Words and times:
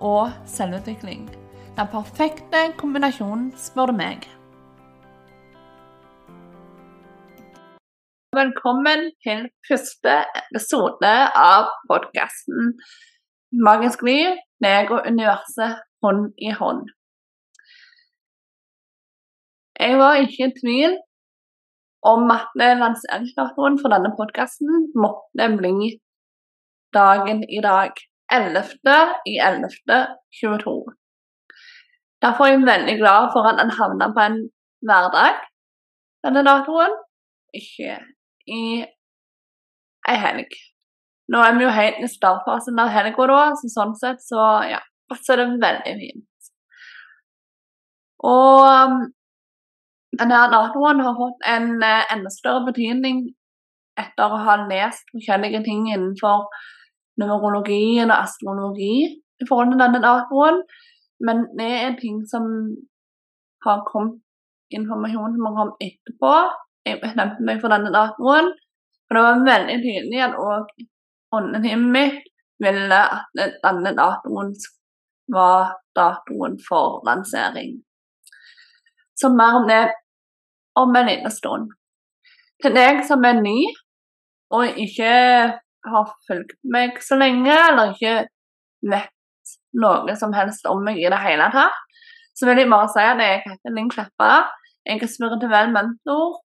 og 0.00 0.30
selvutvikling. 0.46 1.28
Den 1.76 1.88
perfekte 1.92 2.60
kombinasjonen, 2.78 3.52
spør 3.56 3.86
du 3.90 3.94
meg. 3.98 4.26
Velkommen 8.38 9.10
til 9.24 9.48
første 9.68 10.14
episode 10.40 11.14
av 11.34 11.70
podkasten 11.90 12.74
Magisk 13.64 14.02
liv, 14.04 14.34
meg 14.60 14.90
og 14.92 15.06
universet 15.08 15.78
hånd 16.04 16.26
i 16.38 16.50
hånd. 16.52 16.82
Jeg 19.80 19.98
var 19.98 20.20
ikke 20.20 20.50
i 20.50 20.54
tvil 20.58 20.98
om 22.12 22.30
at 22.34 22.52
lanseringsdatoen 22.82 23.78
for 23.80 23.94
denne 23.94 24.12
podkasten 24.18 24.90
måtte 25.04 25.48
bli 25.56 25.94
dagen 26.94 27.42
i 27.48 27.62
dag. 27.64 27.96
11. 28.32 28.78
i 29.26 29.38
11. 29.38 29.68
22. 30.40 30.76
Derfor 32.22 32.44
er 32.44 32.54
jeg 32.56 32.66
veldig 32.66 32.96
glad 32.98 33.28
for 33.34 33.48
at 33.48 33.58
den 33.60 33.74
havna 33.78 34.10
på 34.14 34.24
en 34.26 34.38
hverdag, 34.88 35.42
denne 36.26 36.42
datoen, 36.46 36.96
ikke 37.54 37.98
i 38.46 38.62
ei 40.08 40.16
helg. 40.24 40.56
Nå 41.32 41.42
er 41.44 41.58
vi 41.58 41.66
jo 41.66 41.74
helt 41.76 42.00
i 42.04 42.08
startfasen 42.10 42.80
av 42.80 42.90
helga, 42.92 43.26
da, 43.30 43.42
så 43.60 43.70
sånn 43.72 43.94
sett 44.00 44.24
så 44.24 44.46
ja, 44.68 44.80
passer 45.10 45.40
det 45.40 45.48
veldig 45.62 45.94
fint. 46.00 46.50
Og 48.28 48.64
um, 48.66 49.02
denne 50.18 50.40
datoen 50.54 51.04
har 51.04 51.18
fått 51.18 51.44
en 51.52 51.76
uh, 51.78 52.08
enda 52.14 52.32
større 52.34 52.64
betydning 52.70 53.28
etter 53.98 54.32
å 54.32 54.40
ha 54.46 54.56
lest 54.66 55.06
forskjellige 55.14 55.62
ting 55.66 55.86
innenfor 55.90 56.48
numerologien 57.20 58.10
og 58.10 58.20
astrologi 58.22 58.94
i 59.14 59.48
forhold 59.48 59.72
til 59.72 59.82
denne 59.82 60.00
datoen. 60.04 60.62
Men 61.26 61.44
det 61.58 61.72
er 61.82 61.98
ting 61.98 62.22
som 62.30 62.46
har 63.66 63.82
kommet 63.90 64.20
informasjon 64.70 65.34
som 65.34 65.46
har 65.48 65.56
kommet 65.58 65.84
etterpå. 65.88 66.34
Jeg 66.86 67.00
bestemte 67.02 67.44
meg 67.46 67.60
for 67.62 67.74
denne 67.74 67.92
datoen. 67.94 68.52
Og 69.08 69.16
det 69.16 69.24
var 69.24 69.46
veldig 69.46 69.78
tydelig 69.84 70.24
at 70.26 70.36
òg 70.38 70.72
åndetimen 71.38 71.92
mitt 71.94 72.20
ville 72.62 73.00
at 73.16 73.40
denne 73.64 73.94
datoen 73.96 74.52
var 75.32 75.74
datoen 75.96 76.58
for 76.68 77.02
lansering. 77.06 77.78
Så 79.18 79.30
mer 79.34 79.60
om 79.60 79.68
det 79.68 79.82
om 80.78 80.96
en 80.96 81.08
liten 81.10 81.30
stund. 81.30 81.70
Til 82.62 82.74
deg 82.74 83.02
som 83.06 83.24
er 83.26 83.40
ny 83.40 83.58
og 84.54 84.78
ikke 84.84 85.12
har 85.92 86.12
fulgt 86.28 86.58
meg 86.74 86.98
så 87.04 87.18
lenge, 87.20 87.52
eller 87.52 87.94
ikke 87.94 88.16
vet 88.92 89.14
noe 89.78 90.14
som 90.18 90.34
helst 90.36 90.66
om 90.68 90.82
meg 90.84 91.00
i 91.00 91.08
det 91.10 91.20
hele 91.22 91.48
tatt, 91.54 91.76
så 92.38 92.46
vil 92.46 92.62
jeg 92.62 92.70
bare 92.70 92.90
si 92.92 93.02
at 93.02 93.22
jeg 93.22 93.42
heter 93.46 93.74
Linn 93.74 93.90
Kleppa. 93.90 94.32
Jeg 94.86 95.02
er 95.02 95.10
spirituell 95.10 95.72
mentor, 95.74 96.38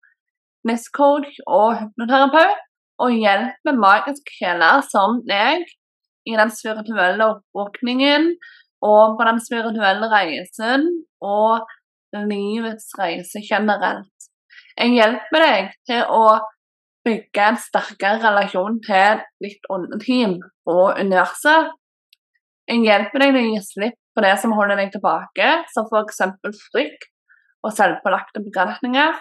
NIS-coach 0.68 1.42
og 1.48 1.82
hypnoterapeut, 1.82 2.62
og 3.02 3.18
hjelper 3.18 3.78
magiske 3.82 4.36
sjeler 4.38 4.84
som 4.86 5.20
deg 5.28 5.66
i 6.30 6.38
den 6.38 6.52
spirituelle 6.54 7.28
oppvåkningen 7.34 8.28
og 8.86 9.18
på 9.18 9.28
den 9.28 9.42
spirituelle 9.42 10.10
reisen 10.12 10.86
og 11.26 11.66
livets 12.14 12.92
reise 13.00 13.42
generelt. 13.46 14.28
Jeg 14.78 14.96
hjelper 14.96 15.46
deg 15.46 15.72
til 15.90 16.04
å 16.14 16.26
bygge 17.06 17.46
en 17.46 17.60
sterkere 17.60 18.20
relasjon 18.22 18.80
til 18.86 19.22
ditt 19.44 19.66
åndeteam 19.74 20.38
og 20.70 21.00
universet. 21.00 21.72
En 22.72 22.86
hjelper 22.86 23.24
deg 23.24 23.34
til 23.36 23.42
å 23.42 23.54
gi 23.56 23.64
slipp 23.66 23.98
på 24.16 24.24
det 24.26 24.36
som 24.42 24.54
holder 24.56 24.80
deg 24.80 24.92
tilbake, 24.94 25.50
som 25.74 25.88
f.eks. 25.88 26.22
frykt 26.70 27.08
og 27.66 27.74
selvpålagte 27.78 28.44
begrensninger. 28.44 29.18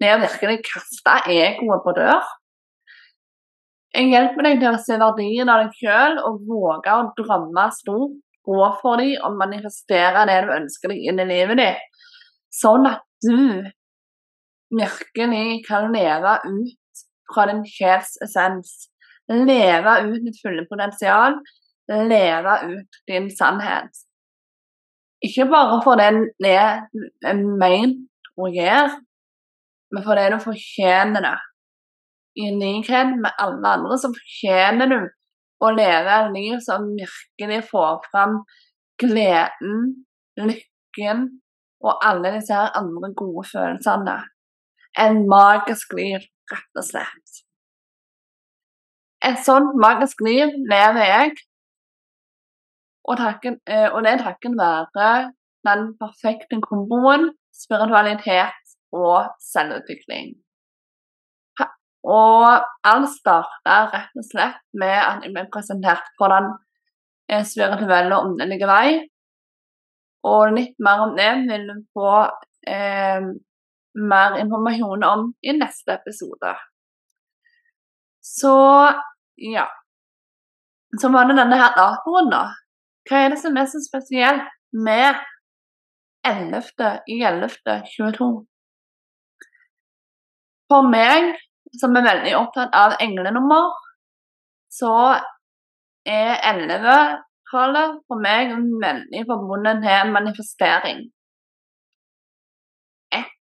Det 0.00 0.12
å 0.12 0.20
virkelig 0.20 0.60
kaste 0.66 1.14
egoet 1.32 1.84
på 1.84 1.94
dør. 1.96 2.26
En 3.96 4.10
hjelper 4.12 4.44
deg 4.44 4.60
til 4.60 4.74
å 4.74 4.82
se 4.82 4.98
verdien 5.00 5.48
av 5.48 5.62
deg 5.62 5.76
sjøl 5.78 6.18
og 6.28 6.42
våge 6.44 6.92
å 6.92 7.10
drømme 7.16 7.68
stort, 7.72 8.18
gå 8.46 8.66
for 8.82 9.00
dem 9.00 9.24
og 9.26 9.38
manifestere 9.40 10.26
det 10.28 10.36
du 10.44 10.52
ønsker 10.54 10.92
deg 10.92 11.06
inn 11.10 11.22
i 11.22 11.26
livet 11.26 11.58
ditt, 11.58 12.02
sånn 12.54 12.86
at 12.86 13.02
du 13.24 13.64
virkelig 14.76 15.64
kan 15.66 15.88
leve 15.94 16.36
ut 16.44 16.76
fra 17.32 17.46
din 17.50 17.64
sjels 17.68 18.16
essens. 18.24 18.74
Leve 19.28 19.94
ut 20.06 20.22
ditt 20.26 20.40
fulle 20.42 20.66
potensial. 20.70 21.38
Leve 21.88 22.58
ut 22.72 23.00
din 23.08 23.30
sannhet. 23.30 23.92
Ikke 25.24 25.46
bare 25.50 25.80
for 25.84 25.98
det 25.98 26.10
det 26.44 26.56
er 26.56 27.42
ment 27.62 28.30
å 28.36 28.48
gjøre, 28.52 28.98
men 29.94 30.04
for 30.04 30.18
det 30.18 30.26
du 30.32 30.38
fortjener 30.44 31.24
det. 31.24 31.36
I 32.36 32.50
likhet 32.52 33.14
med 33.16 33.32
alle 33.40 33.70
andre 33.78 33.96
så 33.96 34.10
fortjener 34.12 34.90
du 34.92 34.98
å 35.64 35.72
leve 35.72 36.18
et 36.18 36.32
liv 36.34 36.58
som 36.64 36.84
virkelig 36.98 37.62
får 37.70 38.02
fram 38.10 38.42
gleden, 39.00 39.86
lykken 40.36 41.22
og 41.84 42.04
alle 42.04 42.34
disse 42.36 42.58
andre 42.80 43.12
gode 43.16 43.46
følelsene. 43.48 44.18
En 45.00 45.22
magisk 45.28 45.96
liv 45.96 46.24
rett 46.52 46.80
og 46.80 46.86
slett. 46.86 47.42
Et 49.26 49.38
sånt 49.42 49.74
magisk 49.82 50.20
liv 50.26 50.52
lever 50.70 51.08
jeg, 51.08 51.36
og, 53.06 53.16
takken, 53.20 53.60
eh, 53.70 53.88
og 53.92 54.02
det 54.04 54.12
er 54.12 54.24
takken 54.24 54.56
være 54.58 55.10
den 55.66 55.92
perfekte 56.00 56.58
komboen 56.62 57.30
spiritualitet 57.54 58.74
og 58.94 59.30
selvutvikling. 59.52 60.34
Og 62.06 62.46
alt 62.86 63.08
starta 63.10 63.76
rett 63.90 64.18
og 64.20 64.26
slett 64.28 64.60
med 64.78 64.94
at 64.94 65.24
jeg 65.26 65.34
ble 65.34 65.42
presentert 65.50 66.06
for 66.18 66.30
den 66.30 66.52
eh, 67.30 67.42
spirituelle 67.42 68.14
og 68.14 68.28
åndelige 68.28 68.68
vei. 68.70 68.90
Og 70.26 70.54
litt 70.54 70.76
mer 70.82 71.02
om 71.06 71.16
det 71.18 71.32
vil 71.48 71.66
du 71.66 71.80
få 71.96 72.12
eh, 72.70 73.26
mer 73.96 74.38
informasjon 74.40 75.04
om 75.04 75.28
i 75.42 75.54
neste 75.56 75.96
episode. 75.96 76.52
Så 78.20 78.56
ja. 79.36 79.66
Så 81.00 81.08
var 81.12 81.28
det 81.28 81.36
denne 81.38 81.58
her 81.60 81.74
datoen, 81.76 82.30
da. 82.32 82.44
Hva 83.06 83.22
er 83.22 83.32
det 83.34 83.40
som 83.40 83.56
er 83.56 83.66
så 83.70 83.80
spesielt 83.84 84.46
med 84.72 85.18
11. 86.26 86.62
i 87.12 87.20
11. 87.22 87.82
22? 87.94 88.30
For 90.66 90.88
meg, 90.90 91.36
som 91.78 91.94
er 91.96 92.08
veldig 92.08 92.32
opptatt 92.38 92.74
av 92.74 92.96
englenummer, 93.02 93.68
så 94.72 94.94
er 96.06 96.40
11-tallet 96.54 98.00
for 98.08 98.22
meg 98.22 98.56
veldig 98.82 99.22
forbundet 99.28 99.84
til 99.84 100.10
manifestering 100.14 101.04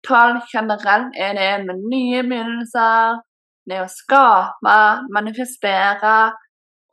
ett-tall 0.05 0.41
generelt 0.53 1.15
er 1.15 1.33
det 1.33 1.65
med 1.65 1.81
nye 1.89 2.21
begynnelser, 2.23 3.21
det 3.65 3.81
å 3.81 3.89
skape, 3.89 4.77
manifestere 5.09 6.31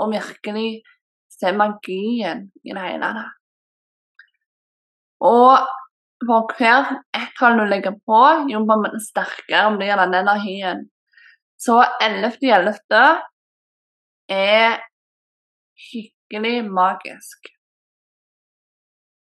og 0.00 0.12
virkelig 0.12 0.82
se 1.28 1.52
magien 1.52 2.50
i 2.64 2.72
det 2.72 2.80
hele. 2.80 3.24
Og 5.20 5.68
for 6.24 6.54
hver 6.56 7.02
ett-tall 7.12 7.58
du 7.58 7.66
legger 7.66 7.98
på, 8.06 8.22
jo 8.48 8.62
sterkere 8.98 9.76
blir 9.76 9.96
den 9.96 10.14
energien. 10.14 10.88
Så 11.58 11.82
11.11. 12.00 13.20
er 14.28 14.80
skikkelig 15.76 16.64
magisk. 16.70 17.52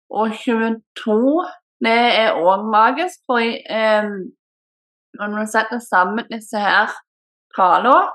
Og 0.09 0.31
22 0.31 1.45
det 1.83 1.95
er 2.21 2.37
òg 2.39 2.67
magisk, 2.71 3.19
for 3.27 3.41
eh, 3.43 4.11
når 5.19 5.33
du 5.35 5.49
setter 5.51 5.81
sammen 5.83 6.27
disse 6.31 6.59
her 6.59 6.93
tallene, 7.55 8.11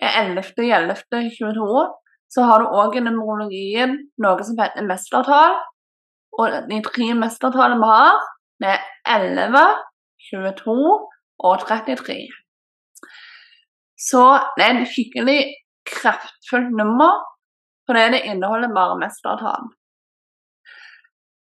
11.11.22, 0.00 1.80
så 2.30 2.44
har 2.46 2.62
du 2.62 2.76
òg 2.80 2.96
i 2.96 3.02
numerologien 3.04 3.96
noe 4.22 4.46
som 4.46 4.58
heter 4.60 4.86
mestertall. 4.86 5.58
Og 6.38 6.54
de 6.70 6.78
tre 6.86 7.10
mestertallene 7.18 7.80
vi 7.82 7.90
har, 7.90 8.20
det 8.62 8.70
er 8.70 9.26
11, 9.34 9.64
22 10.30 10.76
og 11.50 11.64
33. 11.66 12.20
Så 14.00 14.22
det 14.56 14.64
er 14.64 14.78
et 14.78 14.92
skikkelig 14.94 15.40
kraftfullt 15.90 16.72
nummer, 16.76 17.18
fordi 17.88 18.06
det 18.14 18.24
inneholder 18.30 18.72
bare 18.72 18.98
mestertall. 19.02 19.68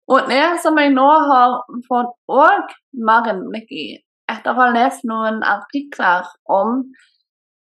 Og 0.07 0.29
det 0.31 0.45
som 0.63 0.77
jeg 0.79 0.93
nå 0.95 1.07
har 1.29 1.57
fått 1.87 2.13
òg 2.31 2.73
mer 3.07 3.27
innblikk 3.33 3.71
i, 3.75 3.87
etter 4.31 4.53
å 4.53 4.59
ha 4.61 4.67
lest 4.75 5.03
noen 5.07 5.41
artikler 5.43 6.27
om 6.51 6.81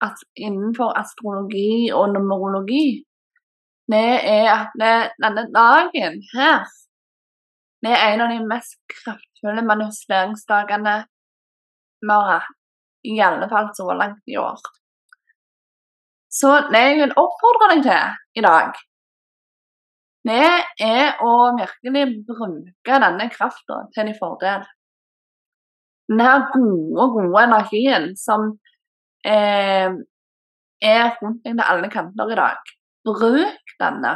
at 0.02 0.18
innenfor 0.34 0.94
astrologi 0.98 1.92
og 1.94 2.16
numerologi, 2.16 3.02
det 3.92 4.08
er 4.26 4.48
at 4.50 4.74
det, 4.78 4.94
denne 5.22 5.46
dagen 5.54 6.18
her 6.34 6.66
det 7.82 7.90
er 7.90 8.12
en 8.12 8.22
av 8.22 8.30
de 8.30 8.42
mest 8.46 8.76
kraftfulle 8.92 9.64
manifesteringsdagene 9.66 10.94
vi 12.02 12.12
har 12.12 12.28
hatt. 12.30 12.58
I 13.02 13.16
alle 13.26 13.48
fall 13.50 13.72
så 13.74 13.88
langt 13.98 14.30
i 14.30 14.36
år. 14.38 14.60
Så 16.30 16.52
det 16.70 16.82
jeg 16.86 17.00
vil 17.00 17.14
oppfordre 17.18 17.72
deg 17.72 17.82
til 17.88 18.38
i 18.38 18.44
dag, 18.44 18.78
det 20.28 20.48
er 20.86 21.19
å 21.24 21.32
virkelig 21.56 22.04
bruke 22.28 22.98
denne 23.04 23.26
krafta 23.32 23.80
til 23.94 24.06
din 24.06 24.19
fordel. 24.19 24.62
Denne 26.10 26.30
gode, 26.52 27.08
gode 27.16 27.42
energien 27.48 28.12
som 28.19 28.52
eh, 29.26 29.90
er 30.82 31.04
rundt 31.19 31.42
deg 31.42 31.56
til 31.56 31.66
alle 31.66 31.90
kanter 31.90 32.30
i 32.30 32.38
dag. 32.38 32.72
Bruk 33.08 33.76
denne. 33.82 34.14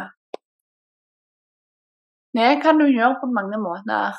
Det 2.37 2.50
kan 2.62 2.79
du 2.79 2.87
gjøre 2.87 3.17
på 3.23 3.32
mange 3.32 3.59
måter, 3.59 4.19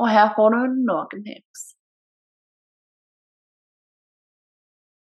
og 0.00 0.08
her 0.10 0.30
får 0.34 0.54
du 0.54 0.78
noen 0.88 1.26
tips. 1.26 1.66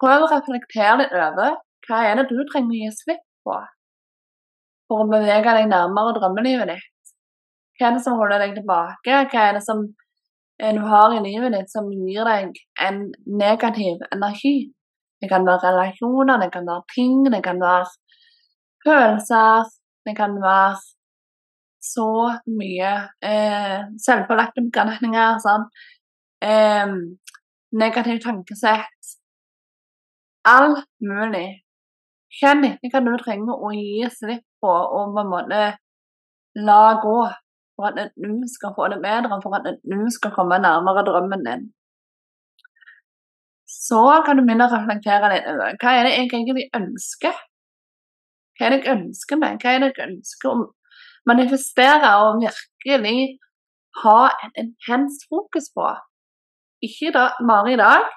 Prøv 0.02 0.24
å 0.26 0.32
reflektere 0.32 0.96
litt 0.98 1.14
over 1.14 1.60
hva 1.86 2.00
er 2.08 2.18
det 2.18 2.32
du 2.32 2.40
trenger 2.50 2.74
å 2.74 2.80
gi 2.80 2.90
slipp 2.96 3.22
på 3.46 3.60
for 4.92 5.06
å 5.06 5.08
bevege 5.08 5.56
deg 5.56 5.70
nærmere 5.70 6.12
drømmelivet 6.18 6.74
ditt? 6.74 7.12
Hva 7.80 7.88
er 7.88 7.96
det 7.96 8.04
som 8.04 8.20
holder 8.20 8.44
deg 8.44 8.54
tilbake? 8.58 9.24
Hva 9.32 9.48
er 9.48 9.56
det 9.56 9.64
som 9.64 9.86
eh, 10.60 10.72
du 10.76 10.82
har 10.84 11.16
i 11.16 11.22
livet 11.24 11.56
ditt 11.56 11.72
som 11.72 11.88
gir 11.88 12.28
deg 12.28 12.60
en 12.84 13.06
negativ 13.40 14.04
energi? 14.12 14.56
Det 15.22 15.30
kan 15.30 15.46
være 15.46 15.70
relasjoner, 15.70 16.42
det 16.42 16.50
kan 16.52 16.66
være 16.68 16.84
ting, 16.92 17.22
det 17.30 17.40
kan 17.46 17.62
være 17.62 17.88
følelser. 18.84 19.70
Det 20.02 20.16
kan 20.18 20.34
være 20.42 20.76
så 21.82 22.08
mye 22.50 22.92
eh, 23.22 23.84
selvpålagte 24.02 24.64
begrensninger. 24.66 25.38
Sånn. 25.44 25.68
Eh, 26.42 26.94
negativ 27.78 28.18
tankesett. 28.26 29.12
Alt 30.50 30.88
mulig. 31.06 31.62
Kjenn 32.40 32.64
etter 32.64 32.92
hva 32.92 33.02
du 33.04 33.12
trenger 33.20 33.60
å 33.60 33.70
gi 33.76 34.08
slipp 34.12 34.44
på 34.62 34.72
og 34.72 35.14
på 35.16 35.22
en 35.22 35.32
måte 35.32 35.62
la 36.66 36.82
gå 37.02 37.18
for 37.76 37.88
at 37.88 38.12
du 38.16 38.32
skal 38.48 38.74
få 38.76 38.88
det 38.92 39.00
bedre, 39.04 39.40
for 39.42 39.56
at 39.58 39.68
du 39.82 40.02
skal 40.12 40.34
komme 40.36 40.60
nærmere 40.60 41.04
drømmen 41.08 41.44
din. 41.46 41.70
Så 43.72 44.02
kan 44.26 44.36
du 44.36 44.44
begynne 44.44 44.68
å 44.68 44.72
reflektere 44.72 45.30
litt 45.32 45.48
over 45.48 45.78
hva 45.80 45.94
er 45.96 46.06
det 46.06 46.12
jeg 46.12 46.28
egentlig 46.28 46.68
ønsker. 46.76 47.36
Hva 48.58 48.66
er 48.66 48.74
det 48.74 48.82
jeg 48.82 48.96
ønsker 48.96 49.40
meg? 49.40 49.62
Hva 49.62 49.72
er 49.72 49.82
det 49.82 49.92
jeg 49.92 50.08
ønsker 50.10 50.50
å 50.52 50.66
manifestere 51.28 52.10
og 52.22 52.42
virkelig 52.42 53.16
ha 54.02 54.18
et 54.44 54.60
intenst 54.62 55.24
fokus 55.32 55.70
på? 55.74 55.88
Ikke 56.84 57.12
da, 57.14 57.30
bare 57.48 57.72
i 57.72 57.80
dag, 57.80 58.08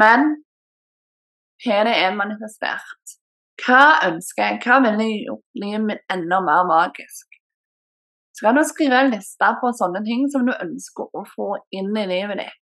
men 0.00 0.34
hva 1.62 1.84
det 1.86 1.94
er 2.02 2.16
manifestert. 2.16 3.14
Hva 3.62 3.84
ønsker 4.08 4.42
jeg? 4.48 4.60
Hva 4.64 4.80
vil 4.82 5.00
jeg 5.04 5.22
gjøre 5.28 5.62
livet 5.62 5.86
mitt 5.88 6.04
enda 6.12 6.40
mer 6.42 6.66
magisk? 6.68 7.38
Så 8.34 8.48
kan 8.48 8.58
du 8.58 8.64
skrive 8.66 8.98
en 8.98 9.12
liste 9.14 9.50
på 9.60 9.70
sånne 9.78 10.02
ting 10.06 10.26
som 10.32 10.46
du 10.48 10.52
ønsker 10.56 11.06
å 11.06 11.22
få 11.36 11.48
inn 11.78 11.92
i 11.94 12.06
livet 12.10 12.40
ditt. 12.42 12.60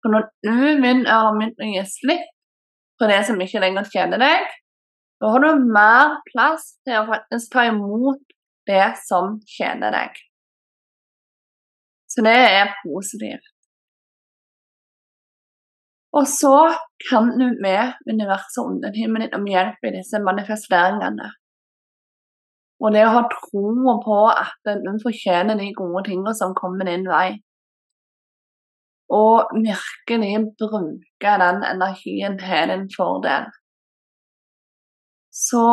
For 0.00 0.12
når 0.12 0.30
du 0.44 0.52
begynner 0.80 1.10
å 1.12 1.68
gi 1.68 1.84
slipp 1.88 2.30
på 3.00 3.08
det 3.10 3.20
som 3.28 3.40
ikke 3.40 3.60
lenger 3.60 3.88
tjener 3.92 4.20
deg, 4.20 4.48
da 5.20 5.30
har 5.32 5.44
du 5.44 5.66
mer 5.72 6.18
plass 6.30 6.74
til 6.84 6.98
å 6.98 7.08
faktisk 7.08 7.52
ta 7.52 7.66
imot 7.70 8.22
det 8.68 8.86
som 9.04 9.38
tjener 9.48 9.92
deg. 9.94 10.16
Så 12.08 12.24
det 12.24 12.36
er 12.36 12.74
positivt. 12.84 13.53
Og 16.14 16.28
så 16.30 16.56
kan 17.08 17.32
du 17.38 17.46
med 17.62 17.96
universet 18.10 18.60
og 18.62 18.74
undertimen 18.74 19.24
din 19.24 19.34
om 19.34 19.48
hjelp 19.50 19.88
i 19.88 19.96
disse 19.96 20.20
manifesteringene. 20.22 21.30
Og 22.82 22.94
det 22.94 23.02
å 23.06 23.14
ha 23.16 23.24
tro 23.32 23.96
på 24.04 24.18
at 24.30 24.70
du 24.84 24.90
fortjener 25.02 25.58
de 25.58 25.72
gode 25.74 26.04
tingene 26.08 26.34
som 26.36 26.54
kommer 26.58 26.86
din 26.90 27.06
vei. 27.08 27.38
Og 29.14 29.50
virkelig 29.54 30.32
bruke 30.60 31.36
den 31.42 31.62
energien 31.66 32.38
til 32.40 32.72
din 32.72 32.88
fordel. 32.94 33.50
Så 35.34 35.64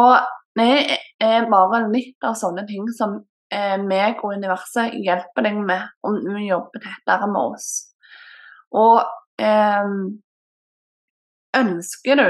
det 0.58 0.98
er 1.22 1.50
bare 1.52 1.86
litt 1.94 2.26
av 2.26 2.36
sånne 2.40 2.66
ting 2.70 2.88
som 2.98 3.20
eh, 3.54 3.78
meg 3.78 4.24
og 4.24 4.34
universet 4.42 4.98
hjelper 5.06 5.46
deg 5.46 5.62
med 5.62 5.86
om 6.08 6.18
du 6.26 6.34
jobber 6.42 6.82
tettere 6.82 7.30
med 7.30 7.56
oss. 7.56 7.70
Og 8.74 9.04
eh, 9.42 9.94
Ønsker 11.58 12.16
du 12.20 12.30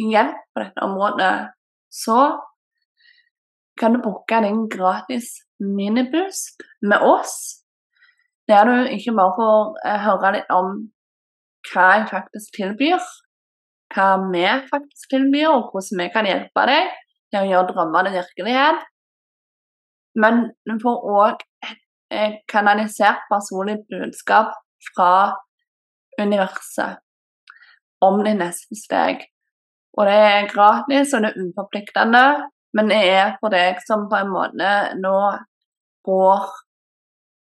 hjelp 0.00 0.38
på 0.54 0.62
dette 0.62 0.84
området, 0.84 1.32
så 1.92 2.20
kan 3.80 3.96
du 3.96 4.02
booke 4.04 4.40
din 4.44 4.66
gratis 4.72 5.32
miniboost 5.60 6.62
med 6.82 7.04
oss. 7.04 7.34
Der 8.48 8.64
du 8.64 8.88
ikke 8.94 9.12
bare 9.18 9.36
får 9.36 9.58
eh, 9.86 9.98
høre 10.06 10.32
litt 10.36 10.54
om 10.54 10.70
hva 11.70 11.88
jeg 11.94 12.06
faktisk 12.10 12.56
tilbyr, 12.56 13.04
hva 13.94 14.08
vi 14.32 14.46
faktisk 14.70 15.12
tilbyr, 15.12 15.50
og 15.52 15.68
hvordan 15.70 16.02
vi 16.02 16.08
kan 16.14 16.28
hjelpe 16.28 16.64
deg 16.72 16.96
til 17.30 17.42
å 17.42 17.50
gjøre 17.50 17.68
drømmene 17.74 18.14
virkelighet. 18.16 18.80
Men 20.20 20.48
du 20.66 20.74
får 20.82 21.06
òg 21.20 21.44
et 22.10 22.40
kanalisert 22.50 23.22
personlig 23.30 23.78
budskap 23.92 24.56
fra 24.88 25.12
universet 26.18 26.98
om 28.04 28.22
de 28.24 28.34
neste 28.38 28.78
steg. 28.78 29.26
Og 29.98 30.06
det 30.06 30.16
er 30.16 30.48
gratis 30.50 31.14
og 31.14 31.24
det 31.24 31.32
er 31.32 31.46
uforpliktende, 31.46 32.24
men 32.76 32.90
det 32.92 33.00
er 33.10 33.36
for 33.40 33.52
deg 33.52 33.80
som 33.86 34.06
på 34.10 34.20
en 34.20 34.32
måte 34.32 34.74
nå 35.00 35.16
går 36.06 36.50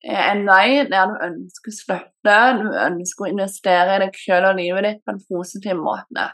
en 0.09 0.45
vei 0.47 0.85
der 0.89 1.09
du 1.11 1.15
ønsker 1.27 1.75
støtte, 1.75 2.37
du 2.59 2.67
ønsker 2.71 3.25
å 3.25 3.31
investere 3.33 3.97
i 3.97 4.03
deg 4.05 4.19
selv 4.19 4.51
og 4.51 4.61
livet 4.61 4.87
ditt 4.87 5.01
på 5.03 5.15
en 5.15 5.25
positiv 5.27 5.79
måte. 5.79 6.29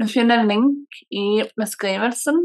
Du 0.00 0.08
finner 0.10 0.40
en 0.40 0.50
link 0.50 1.00
i 1.12 1.44
beskrivelsen, 1.60 2.40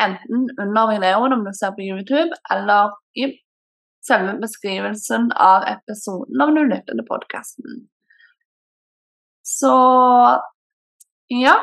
enten 0.00 0.46
under 0.60 0.90
videoen 0.90 1.36
om 1.36 1.44
du 1.46 1.52
ser 1.54 1.72
på 1.76 1.86
YouTube, 1.86 2.34
eller 2.50 2.92
i 3.16 3.30
selve 4.04 4.36
beskrivelsen 4.42 5.30
av 5.40 5.64
episoden 5.70 6.44
om 6.44 6.54
du 6.56 6.64
lytter 6.66 6.98
til 6.98 7.06
podkasten. 7.08 7.84
Så 9.44 9.74
ja. 11.28 11.54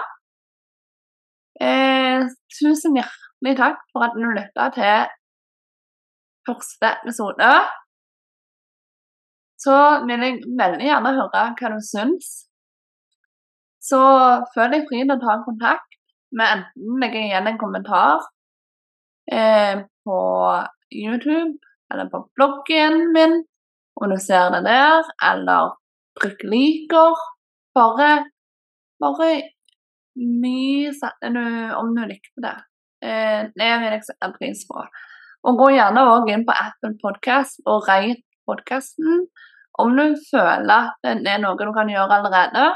Eh, 1.62 2.28
tusen 2.58 2.98
hjertelig 2.98 3.58
takk 3.58 3.82
for 3.94 4.06
at 4.06 4.18
du 4.18 4.28
lytta 4.30 4.70
til 4.76 5.10
første 6.48 6.92
episode. 7.02 7.52
Så 9.62 9.76
vil 10.08 10.26
jeg 10.26 10.42
veldig 10.62 10.88
gjerne 10.88 11.16
høre 11.18 11.46
hva 11.58 11.74
du 11.74 11.82
syns. 11.86 12.30
Så 13.82 14.00
føl 14.54 14.76
deg 14.76 14.86
fri 14.90 15.02
til 15.02 15.16
å 15.16 15.22
ta 15.22 15.40
kontakt 15.46 15.98
med 16.38 16.54
enten 16.56 17.02
legge 17.02 17.26
igjen 17.26 17.50
en 17.50 17.60
kommentar 17.62 18.22
eh, 19.32 19.82
på 20.06 20.20
YouTube 20.94 21.58
eller 21.92 22.08
på 22.14 22.22
bloggen 22.38 23.10
min, 23.16 23.42
om 24.00 24.14
du 24.14 24.18
ser 24.22 24.54
det 24.54 24.62
der, 24.70 25.10
eller 25.28 25.74
trykk 26.22 26.46
liker 26.54 27.18
bare 27.78 28.12
bare 29.02 29.32
vis 30.16 31.00
om 31.78 31.96
du 31.96 32.04
likte 32.06 32.44
det. 32.44 32.58
Eh, 33.02 33.48
det 33.56 33.72
vil 33.82 33.96
jeg 33.96 34.06
sette 34.06 34.34
pris 34.36 34.66
på. 34.70 34.84
Og 35.42 35.58
gå 35.58 35.72
gjerne 35.74 36.04
òg 36.14 36.30
inn 36.30 36.46
på 36.46 36.54
Apple 36.54 36.94
Podcast 37.02 37.64
og 37.66 37.88
rate 37.90 38.22
podkasten 38.46 39.26
om 39.82 39.96
du 39.98 40.18
føler 40.28 40.92
at 40.92 41.10
det 41.24 41.32
er 41.32 41.42
noe 41.42 41.58
du 41.58 41.74
kan 41.74 41.90
gjøre 41.90 42.20
allerede. 42.20 42.68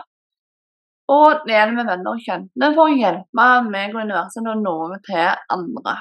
Og 1.14 1.46
del 1.46 1.76
med 1.76 1.86
venner 1.86 2.16
og 2.16 2.24
kjente 2.26 2.72
for 2.74 2.88
å 2.88 2.98
hjelpe 2.98 3.50
meg 3.70 3.94
og 3.94 4.02
universet 4.08 4.50
å 4.50 4.56
nå 4.58 4.78
til 5.06 5.28
andre. 5.54 6.00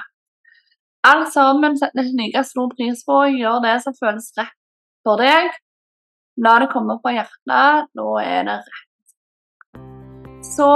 alle 1.05 1.25
sammen 1.29 1.75
setter 1.77 2.07
like 2.17 2.41
stor 2.43 2.71
pris 2.73 3.03
på 3.05 3.13
å 3.13 3.29
gjøre 3.29 3.61
det 3.67 3.75
som 3.83 3.93
føles 3.99 4.31
rett 4.39 4.55
for 5.05 5.21
deg. 5.21 5.51
La 6.41 6.55
det 6.63 6.71
komme 6.73 6.97
fra 7.03 7.13
hjertet. 7.13 7.91
Da 7.93 8.07
er 8.23 8.47
det 8.49 8.57
rett. 8.57 8.84
Så 10.55 10.69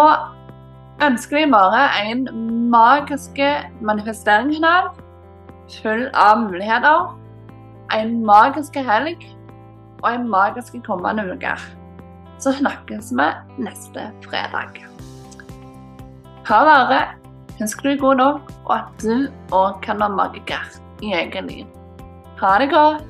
ønsker 1.04 1.40
vi 1.40 1.52
bare 1.52 1.84
en 2.04 2.26
magisk 2.72 3.40
manifesteringskanal 3.82 4.90
full 5.80 6.08
av 6.18 6.42
muligheter. 6.44 7.14
En 7.96 8.20
magisk 8.26 8.76
helg 8.76 9.24
og 10.04 10.10
en 10.12 10.28
magisk 10.30 10.76
kommende 10.86 11.26
uke. 11.32 11.56
Så 12.40 12.54
snakkes 12.60 13.14
vi 13.16 13.30
neste 13.64 14.10
fredag. 14.28 14.84
Ha 16.50 16.60
det. 16.90 17.02
Husk 17.60 17.84
du 17.84 17.90
er 17.92 18.00
god 18.00 18.16
nok, 18.16 18.52
og 18.66 18.76
at 18.78 19.02
du 19.04 19.28
òg 19.52 19.82
kan 19.84 20.00
være 20.00 20.16
magiker 20.16 20.78
i 21.04 21.12
egen 21.14 21.50
liv. 21.52 21.66
Ha 22.40 22.56
det 22.62 22.70
godt. 22.72 23.04